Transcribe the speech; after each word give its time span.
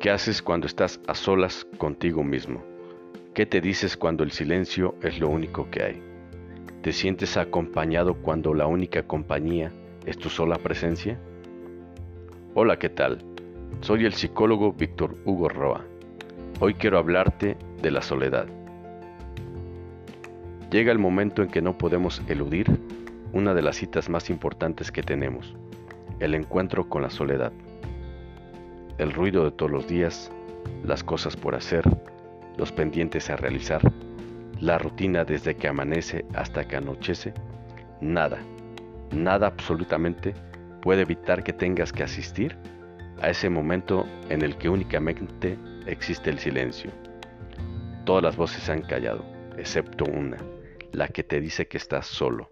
¿Qué 0.00 0.10
haces 0.10 0.42
cuando 0.42 0.68
estás 0.68 1.00
a 1.08 1.14
solas 1.16 1.66
contigo 1.76 2.22
mismo? 2.22 2.62
¿Qué 3.34 3.46
te 3.46 3.60
dices 3.60 3.96
cuando 3.96 4.22
el 4.22 4.30
silencio 4.30 4.94
es 5.02 5.18
lo 5.18 5.28
único 5.28 5.68
que 5.72 5.82
hay? 5.82 6.02
¿Te 6.82 6.92
sientes 6.92 7.36
acompañado 7.36 8.14
cuando 8.14 8.54
la 8.54 8.68
única 8.68 9.02
compañía 9.02 9.72
es 10.06 10.16
tu 10.16 10.28
sola 10.28 10.56
presencia? 10.58 11.18
Hola, 12.54 12.78
¿qué 12.78 12.88
tal? 12.90 13.24
Soy 13.80 14.04
el 14.04 14.12
psicólogo 14.12 14.72
Víctor 14.72 15.16
Hugo 15.24 15.48
Roa. 15.48 15.84
Hoy 16.60 16.74
quiero 16.74 16.98
hablarte 16.98 17.56
de 17.82 17.90
la 17.90 18.00
soledad. 18.00 18.46
Llega 20.70 20.92
el 20.92 21.00
momento 21.00 21.42
en 21.42 21.48
que 21.48 21.60
no 21.60 21.76
podemos 21.76 22.22
eludir 22.28 22.70
una 23.32 23.52
de 23.52 23.62
las 23.62 23.74
citas 23.74 24.08
más 24.08 24.30
importantes 24.30 24.92
que 24.92 25.02
tenemos, 25.02 25.56
el 26.20 26.36
encuentro 26.36 26.88
con 26.88 27.02
la 27.02 27.10
soledad. 27.10 27.52
El 28.98 29.12
ruido 29.12 29.44
de 29.44 29.52
todos 29.52 29.70
los 29.70 29.86
días, 29.86 30.30
las 30.82 31.04
cosas 31.04 31.36
por 31.36 31.54
hacer, 31.54 31.84
los 32.56 32.72
pendientes 32.72 33.30
a 33.30 33.36
realizar, 33.36 33.80
la 34.60 34.76
rutina 34.76 35.24
desde 35.24 35.54
que 35.54 35.68
amanece 35.68 36.24
hasta 36.34 36.66
que 36.66 36.76
anochece, 36.76 37.32
nada, 38.00 38.38
nada 39.12 39.46
absolutamente 39.46 40.34
puede 40.82 41.02
evitar 41.02 41.44
que 41.44 41.52
tengas 41.52 41.92
que 41.92 42.02
asistir 42.02 42.56
a 43.20 43.30
ese 43.30 43.48
momento 43.48 44.04
en 44.30 44.42
el 44.42 44.56
que 44.58 44.68
únicamente 44.68 45.56
existe 45.86 46.30
el 46.30 46.40
silencio. 46.40 46.90
Todas 48.04 48.24
las 48.24 48.36
voces 48.36 48.64
se 48.64 48.72
han 48.72 48.82
callado, 48.82 49.24
excepto 49.56 50.06
una, 50.06 50.38
la 50.90 51.06
que 51.06 51.22
te 51.22 51.40
dice 51.40 51.68
que 51.68 51.76
estás 51.76 52.06
solo, 52.08 52.50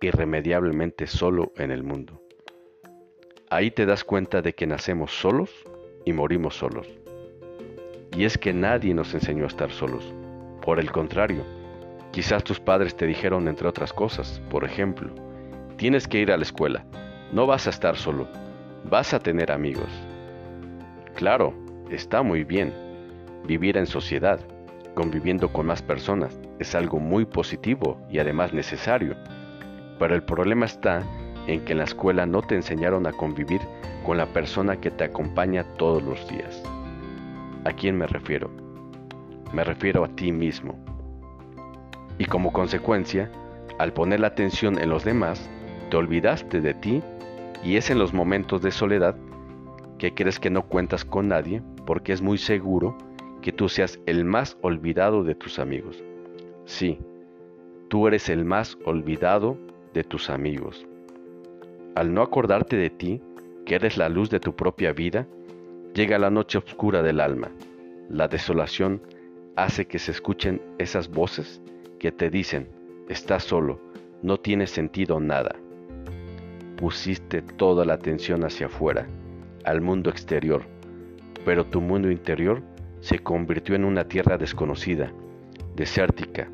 irremediablemente 0.00 1.06
solo 1.06 1.52
en 1.56 1.70
el 1.70 1.84
mundo. 1.84 2.27
Ahí 3.50 3.70
te 3.70 3.86
das 3.86 4.04
cuenta 4.04 4.42
de 4.42 4.52
que 4.52 4.66
nacemos 4.66 5.10
solos 5.10 5.50
y 6.04 6.12
morimos 6.12 6.54
solos. 6.54 6.86
Y 8.14 8.24
es 8.24 8.36
que 8.36 8.52
nadie 8.52 8.92
nos 8.92 9.14
enseñó 9.14 9.44
a 9.44 9.46
estar 9.46 9.70
solos. 9.70 10.04
Por 10.60 10.78
el 10.78 10.92
contrario, 10.92 11.44
quizás 12.10 12.44
tus 12.44 12.60
padres 12.60 12.94
te 12.94 13.06
dijeron 13.06 13.48
entre 13.48 13.66
otras 13.66 13.94
cosas, 13.94 14.42
por 14.50 14.64
ejemplo, 14.64 15.14
tienes 15.78 16.06
que 16.06 16.18
ir 16.18 16.30
a 16.30 16.36
la 16.36 16.42
escuela, 16.42 16.84
no 17.32 17.46
vas 17.46 17.66
a 17.66 17.70
estar 17.70 17.96
solo, 17.96 18.28
vas 18.84 19.14
a 19.14 19.18
tener 19.18 19.50
amigos. 19.50 19.88
Claro, 21.14 21.54
está 21.90 22.22
muy 22.22 22.44
bien. 22.44 22.70
Vivir 23.46 23.78
en 23.78 23.86
sociedad, 23.86 24.40
conviviendo 24.94 25.50
con 25.50 25.64
más 25.64 25.80
personas, 25.80 26.38
es 26.58 26.74
algo 26.74 26.98
muy 26.98 27.24
positivo 27.24 27.98
y 28.10 28.18
además 28.18 28.52
necesario. 28.52 29.16
Pero 29.98 30.14
el 30.14 30.22
problema 30.22 30.66
está 30.66 31.02
en 31.48 31.64
que 31.64 31.72
en 31.72 31.78
la 31.78 31.84
escuela 31.84 32.26
no 32.26 32.42
te 32.42 32.54
enseñaron 32.54 33.06
a 33.06 33.12
convivir 33.12 33.60
con 34.04 34.18
la 34.18 34.26
persona 34.26 34.80
que 34.80 34.90
te 34.90 35.04
acompaña 35.04 35.64
todos 35.76 36.02
los 36.02 36.28
días. 36.28 36.62
¿A 37.64 37.72
quién 37.72 37.96
me 37.96 38.06
refiero? 38.06 38.50
Me 39.52 39.64
refiero 39.64 40.04
a 40.04 40.08
ti 40.08 40.30
mismo. 40.30 40.78
Y 42.18 42.26
como 42.26 42.52
consecuencia, 42.52 43.30
al 43.78 43.92
poner 43.92 44.20
la 44.20 44.28
atención 44.28 44.78
en 44.78 44.90
los 44.90 45.04
demás, 45.04 45.48
te 45.90 45.96
olvidaste 45.96 46.60
de 46.60 46.74
ti 46.74 47.02
y 47.64 47.76
es 47.76 47.90
en 47.90 47.98
los 47.98 48.12
momentos 48.12 48.60
de 48.62 48.70
soledad 48.70 49.16
que 49.98 50.14
crees 50.14 50.38
que 50.38 50.50
no 50.50 50.62
cuentas 50.62 51.04
con 51.04 51.28
nadie 51.28 51.62
porque 51.86 52.12
es 52.12 52.20
muy 52.20 52.36
seguro 52.36 52.96
que 53.40 53.52
tú 53.52 53.68
seas 53.68 53.98
el 54.04 54.24
más 54.24 54.58
olvidado 54.60 55.24
de 55.24 55.34
tus 55.34 55.58
amigos. 55.58 56.04
Sí, 56.66 56.98
tú 57.88 58.06
eres 58.06 58.28
el 58.28 58.44
más 58.44 58.76
olvidado 58.84 59.56
de 59.94 60.04
tus 60.04 60.28
amigos. 60.28 60.86
Al 61.98 62.14
no 62.14 62.22
acordarte 62.22 62.76
de 62.76 62.90
ti, 62.90 63.20
que 63.66 63.74
eres 63.74 63.96
la 63.96 64.08
luz 64.08 64.30
de 64.30 64.40
tu 64.40 64.54
propia 64.54 64.92
vida, 64.92 65.26
llega 65.94 66.18
la 66.18 66.30
noche 66.30 66.58
oscura 66.58 67.02
del 67.02 67.20
alma. 67.20 67.50
La 68.08 68.28
desolación 68.28 69.02
hace 69.56 69.86
que 69.86 69.98
se 69.98 70.12
escuchen 70.12 70.62
esas 70.78 71.10
voces 71.10 71.60
que 71.98 72.12
te 72.12 72.30
dicen, 72.30 72.68
estás 73.08 73.42
solo, 73.42 73.80
no 74.22 74.38
tiene 74.38 74.66
sentido 74.66 75.18
nada 75.18 75.56
pusiste 76.78 77.42
toda 77.42 77.84
la 77.84 77.94
atención 77.94 78.44
hacia 78.44 78.66
afuera, 78.66 79.08
al 79.64 79.80
mundo 79.80 80.10
exterior, 80.10 80.62
pero 81.44 81.66
tu 81.66 81.80
mundo 81.80 82.08
interior 82.08 82.62
se 83.00 83.18
convirtió 83.18 83.74
en 83.74 83.84
una 83.84 84.04
tierra 84.04 84.38
desconocida, 84.38 85.12
desértica, 85.74 86.48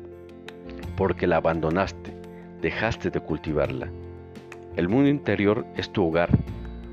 porque 0.97 1.27
la 1.27 1.37
abandonaste, 1.37 2.11
dejaste 2.59 3.11
de 3.11 3.19
cultivarla. 3.19 3.91
El 4.75 4.89
mundo 4.89 5.09
interior 5.09 5.65
es 5.77 5.89
tu 5.89 6.05
hogar, 6.05 6.29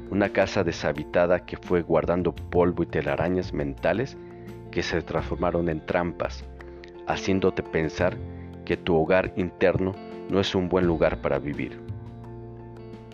una 0.09 0.28
casa 0.28 0.62
deshabitada 0.62 1.44
que 1.44 1.56
fue 1.56 1.82
guardando 1.82 2.32
polvo 2.32 2.84
y 2.84 2.87
telarañas 2.87 3.53
mentales 3.53 4.16
que 4.70 4.84
se 4.84 5.03
transformaron 5.03 5.69
en 5.69 5.84
trampas, 5.84 6.44
haciéndote 7.09 7.65
pensar 7.65 8.16
que 8.65 8.76
tu 8.76 8.94
hogar 8.94 9.32
interno 9.37 9.97
no 10.28 10.38
es 10.38 10.54
un 10.54 10.69
buen 10.69 10.87
lugar 10.87 11.20
para 11.22 11.41
vivir. 11.41 11.81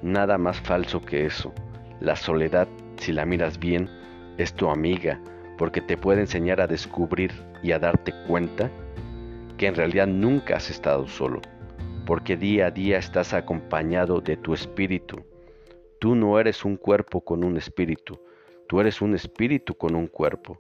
Nada 0.03 0.37
más 0.37 0.61
falso 0.61 1.01
que 1.01 1.25
eso. 1.25 1.55
La 2.01 2.15
soledad, 2.15 2.69
si 2.99 3.13
la 3.13 3.25
miras 3.25 3.59
bien, 3.59 3.89
es 4.37 4.53
tu 4.53 4.69
amiga 4.69 5.19
porque 5.57 5.81
te 5.81 5.97
puede 5.97 6.21
enseñar 6.21 6.61
a 6.61 6.67
descubrir 6.67 7.33
y 7.63 7.73
a 7.73 7.79
darte 7.79 8.13
cuenta 8.27 8.71
que 9.57 9.67
en 9.67 9.75
realidad 9.75 10.07
nunca 10.07 10.57
has 10.57 10.69
estado 10.69 11.09
solo, 11.09 11.41
porque 12.09 12.39
día 12.39 12.69
a 12.69 12.71
día 12.71 12.97
estás 12.97 13.35
acompañado 13.35 14.23
de 14.23 14.39
tu 14.39 14.55
espíritu. 14.55 15.19
Tú 15.99 16.15
no 16.15 16.41
eres 16.41 16.65
un 16.65 16.79
cuerpo 16.79 17.21
con 17.21 17.45
un 17.45 17.59
espíritu, 17.59 18.19
tú 18.67 18.81
eres 18.81 19.03
un 19.03 19.15
espíritu 19.15 19.75
con 19.75 19.95
un 19.95 20.07
cuerpo. 20.07 20.59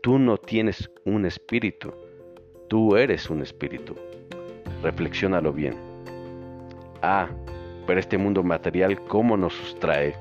Tú 0.00 0.20
no 0.20 0.36
tienes 0.36 0.88
un 1.04 1.26
espíritu, 1.26 1.92
tú 2.68 2.94
eres 2.94 3.28
un 3.28 3.42
espíritu. 3.42 3.96
Reflexiónalo 4.84 5.52
bien. 5.52 5.74
Ah, 7.02 7.30
pero 7.84 7.98
este 7.98 8.16
mundo 8.16 8.44
material, 8.44 9.02
¿cómo 9.08 9.36
nos 9.36 9.54
sustrae 9.54 10.14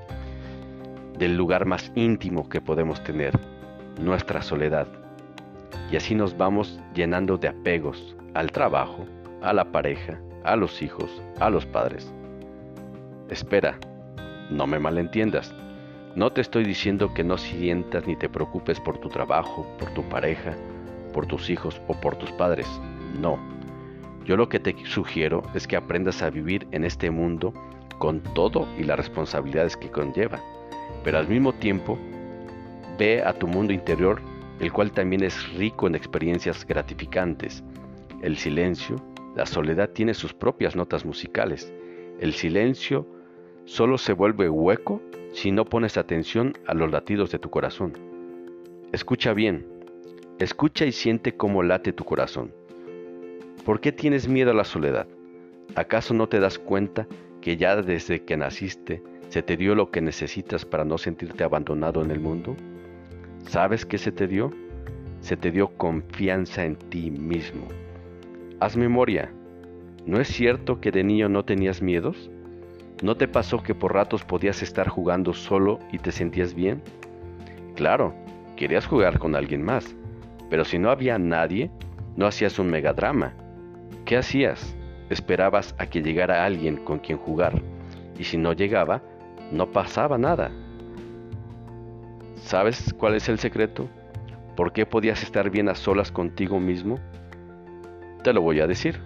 del 1.20 1.38
lugar 1.38 1.68
más 1.68 1.92
íntimo 1.94 2.50
que 2.50 2.60
podemos 2.60 3.04
tener, 3.04 3.38
nuestra 4.02 4.42
soledad? 4.42 4.88
Y 5.92 5.96
así 5.96 6.16
nos 6.16 6.36
vamos 6.36 6.82
llenando 6.96 7.38
de 7.38 7.50
apegos 7.50 8.16
al 8.34 8.52
trabajo, 8.52 9.06
a 9.44 9.54
la 9.54 9.72
pareja, 9.72 10.20
a 10.46 10.56
los 10.56 10.82
hijos, 10.82 11.22
a 11.40 11.50
los 11.50 11.66
padres. 11.66 12.12
Espera, 13.30 13.78
no 14.50 14.68
me 14.68 14.80
malentiendas. 14.80 15.54
No 16.16 16.32
te 16.32 16.42
estoy 16.42 16.64
diciendo 16.64 17.14
que 17.14 17.24
no 17.24 17.38
sientas 17.38 18.08
ni 18.08 18.16
te 18.16 18.30
preocupes 18.30 18.80
por 18.80 18.98
tu 19.00 19.10
trabajo, 19.10 19.68
por 19.80 19.90
tu 19.94 20.04
pareja, 20.04 20.56
por 21.14 21.26
tus 21.26 21.50
hijos 21.50 21.82
o 21.88 21.94
por 22.00 22.16
tus 22.16 22.32
padres. 22.34 22.68
No 23.20 23.38
yo 24.26 24.36
lo 24.36 24.50
que 24.50 24.60
te 24.60 24.76
sugiero 24.86 25.44
es 25.54 25.68
que 25.68 25.76
aprendas 25.76 26.24
a 26.24 26.32
vivir 26.32 26.68
en 26.72 26.84
este 26.84 27.12
mundo 27.12 27.54
con 28.00 28.22
todo 28.22 28.68
y 28.78 28.84
las 28.84 28.98
responsabilidades 28.98 29.78
que 29.78 29.92
conlleva, 29.92 30.40
pero 31.04 31.20
al 31.20 31.28
mismo 31.28 31.54
tiempo 31.54 31.98
ve 32.98 33.22
a 33.24 33.34
tu 33.34 33.46
mundo 33.46 33.72
interior, 33.72 34.20
el 34.60 34.74
cual 34.74 34.92
también 34.92 35.24
es 35.24 35.54
rico 35.54 35.86
en 35.86 35.94
experiencias 35.94 36.66
gratificantes. 36.66 37.64
El 38.24 38.36
silencio, 38.36 38.96
la 39.36 39.46
soledad 39.46 39.90
tiene 39.90 40.14
sus 40.14 40.34
propias 40.34 40.76
notas 40.76 41.06
musicales. 41.06 41.74
El 42.20 42.34
silencio 42.34 43.06
solo 43.66 43.98
se 43.98 44.14
vuelve 44.14 44.50
hueco 44.50 45.02
si 45.34 45.52
no 45.52 45.66
pones 45.66 45.98
atención 45.98 46.54
a 46.66 46.74
los 46.74 46.92
latidos 46.92 47.32
de 47.32 47.40
tu 47.40 47.50
corazón. 47.50 47.94
Escucha 48.94 49.34
bien, 49.34 49.66
escucha 50.40 50.86
y 50.86 50.94
siente 50.94 51.36
cómo 51.36 51.64
late 51.64 51.92
tu 51.92 52.06
corazón. 52.06 52.54
¿Por 53.66 53.82
qué 53.82 53.92
tienes 53.92 54.30
miedo 54.30 54.52
a 54.52 54.54
la 54.54 54.64
soledad? 54.64 55.08
¿Acaso 55.76 56.14
no 56.14 56.30
te 56.30 56.40
das 56.40 56.58
cuenta 56.58 57.08
que 57.42 57.58
ya 57.58 57.82
desde 57.82 58.24
que 58.24 58.38
naciste 58.38 59.04
se 59.28 59.42
te 59.42 59.58
dio 59.58 59.76
lo 59.76 59.92
que 59.92 60.00
necesitas 60.00 60.64
para 60.64 60.86
no 60.86 60.98
sentirte 60.98 61.44
abandonado 61.44 62.02
en 62.02 62.12
el 62.12 62.22
mundo? 62.22 62.56
¿Sabes 63.48 63.86
qué 63.86 63.98
se 63.98 64.14
te 64.14 64.28
dio? 64.28 64.52
Se 65.20 65.36
te 65.36 65.52
dio 65.52 65.76
confianza 65.76 66.64
en 66.64 66.76
ti 66.76 67.12
mismo. 67.12 67.68
Haz 68.60 68.78
memoria. 68.78 69.32
¿No 70.06 70.20
es 70.20 70.28
cierto 70.30 70.80
que 70.80 70.92
de 70.92 71.04
niño 71.04 71.28
no 71.28 71.44
tenías 71.44 71.82
miedos? 71.82 72.30
¿No 73.04 73.16
te 73.16 73.28
pasó 73.28 73.62
que 73.62 73.76
por 73.76 73.94
ratos 73.94 74.24
podías 74.24 74.62
estar 74.64 74.88
jugando 74.88 75.34
solo 75.34 75.80
y 75.92 76.00
te 76.00 76.12
sentías 76.12 76.54
bien? 76.54 76.82
Claro, 77.76 78.14
querías 78.56 78.86
jugar 78.86 79.20
con 79.20 79.36
alguien 79.36 79.62
más, 79.62 79.96
pero 80.50 80.64
si 80.64 80.80
no 80.80 80.90
había 80.90 81.18
nadie, 81.18 81.70
no 82.16 82.26
hacías 82.28 82.58
un 82.58 82.70
megadrama 82.70 83.34
¿Qué 84.06 84.18
hacías? 84.18 84.76
Esperabas 85.10 85.74
a 85.80 85.88
que 85.88 86.04
llegara 86.04 86.46
alguien 86.46 86.78
con 86.78 87.00
quien 87.00 87.18
jugar, 87.18 87.62
y 88.20 88.24
si 88.24 88.38
no 88.38 88.54
llegaba, 88.54 89.02
no 89.52 89.72
pasaba 89.72 90.20
nada. 90.20 90.52
¿Sabes 92.36 92.94
cuál 92.98 93.16
es 93.16 93.28
el 93.28 93.40
secreto? 93.40 93.90
¿Por 94.56 94.74
qué 94.74 94.86
podías 94.86 95.24
estar 95.24 95.50
bien 95.50 95.70
a 95.70 95.76
solas 95.76 96.12
contigo 96.12 96.60
mismo? 96.60 97.00
Te 98.26 98.34
lo 98.34 98.42
voy 98.42 98.60
a 98.60 98.66
decir. 98.66 99.00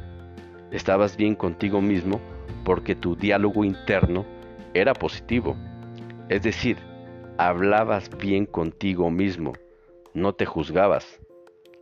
Estabas 0.71 1.17
bien 1.17 1.35
contigo 1.35 1.81
mismo 1.81 2.21
porque 2.63 2.95
tu 2.95 3.17
diálogo 3.17 3.65
interno 3.65 4.25
era 4.73 4.93
positivo. 4.93 5.57
Es 6.29 6.43
decir, 6.43 6.77
hablabas 7.37 8.09
bien 8.17 8.45
contigo 8.45 9.11
mismo, 9.11 9.51
no 10.13 10.35
te 10.35 10.45
juzgabas. 10.45 11.19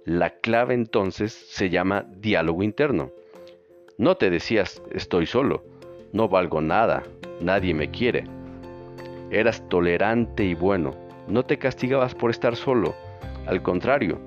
La 0.04 0.32
clave 0.32 0.74
entonces 0.74 1.32
se 1.32 1.70
llama 1.70 2.08
diálogo 2.10 2.64
interno. 2.64 3.12
No 4.00 4.18
te 4.18 4.32
decías 4.32 4.82
estoy 4.90 5.28
solo, 5.28 5.64
no 6.14 6.30
valgo 6.30 6.60
nada, 6.60 7.04
nadie 7.40 7.76
me 7.76 7.92
quiere. 7.92 8.24
Eras 9.30 9.62
tolerante 9.70 10.44
y 10.44 10.56
bueno, 10.56 10.96
no 11.28 11.46
te 11.46 11.60
castigabas 11.60 12.16
por 12.16 12.32
estar 12.32 12.56
solo. 12.56 12.96
Al 13.46 13.62
contrario, 13.62 14.20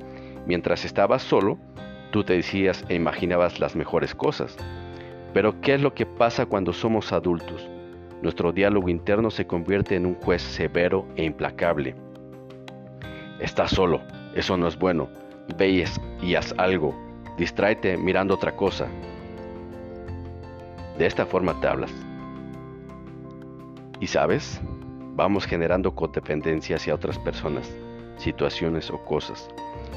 mientras 0.47 0.85
estabas 0.85 1.25
solo, 1.25 1.59
tú 2.11 2.25
te 2.25 2.35
decías 2.35 2.85
e 2.89 2.95
imaginabas 2.95 3.61
las 3.61 3.77
mejores 3.77 4.15
cosas. 4.15 4.57
Pero 5.33 5.61
¿qué 5.61 5.75
es 5.75 5.81
lo 5.81 5.95
que 5.95 6.07
pasa 6.07 6.47
cuando 6.47 6.73
somos 6.73 7.13
adultos? 7.13 7.69
Nuestro 8.23 8.53
diálogo 8.53 8.89
interno 8.89 9.31
se 9.31 9.47
convierte 9.47 9.97
en 9.97 10.07
un 10.07 10.15
juez 10.15 10.43
severo 10.43 11.07
e 11.17 11.25
implacable. 11.25 11.95
Estás 13.39 13.71
solo, 13.71 14.03
eso 14.35 14.57
no 14.57 14.67
es 14.69 14.79
bueno. 14.79 15.09
Ve 15.57 15.85
y 16.23 16.35
haz 16.35 16.55
algo. 16.59 16.95
Distráete 17.39 17.97
mirando 17.97 18.35
otra 18.35 18.55
cosa. 18.55 18.87
De 20.99 21.07
esta 21.07 21.25
forma 21.25 21.59
te 21.61 21.69
hablas. 21.69 21.93
Y 24.01 24.07
sabes, 24.07 24.61
vamos 25.15 25.47
generando 25.47 25.95
codependencia 25.95 26.77
hacia 26.77 26.95
otras 26.95 27.19
personas, 27.19 27.75
situaciones 28.21 28.91
o 28.91 28.99
cosas. 29.05 29.49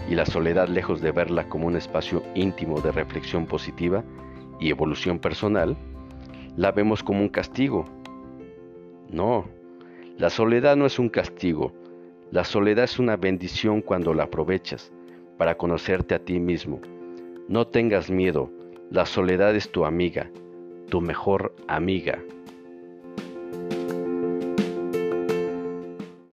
Y 0.10 0.16
la 0.16 0.26
soledad, 0.26 0.68
lejos 0.68 1.02
de 1.02 1.12
verla 1.12 1.48
como 1.48 1.68
un 1.68 1.76
espacio 1.76 2.24
íntimo 2.36 2.82
de 2.82 2.92
reflexión 2.92 3.46
positiva 3.46 4.04
y 4.60 4.70
evolución 4.70 5.20
personal, 5.20 5.78
la 6.58 6.72
vemos 6.72 7.04
como 7.04 7.22
un 7.22 7.30
castigo. 7.30 7.86
No, 9.10 9.46
la 10.18 10.30
soledad 10.30 10.76
no 10.76 10.86
es 10.86 11.00
un 11.00 11.10
castigo. 11.10 11.72
La 12.32 12.44
soledad 12.44 12.86
es 12.86 12.98
una 12.98 13.18
bendición 13.18 13.82
cuando 13.82 14.14
la 14.14 14.24
aprovechas 14.24 14.92
para 15.38 15.56
conocerte 15.56 16.16
a 16.16 16.20
ti 16.20 16.40
mismo. 16.40 16.80
No 17.48 17.68
tengas 17.68 18.10
miedo, 18.10 18.50
la 18.90 19.06
soledad 19.06 19.56
es 19.56 19.72
tu 19.72 19.86
amiga 19.86 20.30
tu 20.94 21.02
mejor 21.02 21.56
amiga. 21.68 22.20